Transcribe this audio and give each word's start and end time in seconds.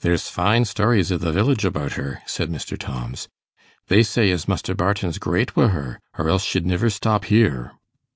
'There's 0.00 0.26
fine 0.28 0.64
stories 0.64 1.12
i' 1.12 1.16
the 1.16 1.30
village 1.30 1.64
about 1.64 1.92
her,' 1.92 2.20
said 2.26 2.50
Mr. 2.50 2.76
Tomms. 2.76 3.28
'They 3.86 4.02
say 4.02 4.30
as 4.32 4.48
Muster 4.48 4.74
Barton's 4.74 5.18
great 5.18 5.54
wi' 5.54 5.68
her, 5.68 6.00
or 6.18 6.28
else 6.28 6.42
she'd 6.42 6.66
niver 6.66 6.90
stop 6.90 7.26
here. 7.26 7.70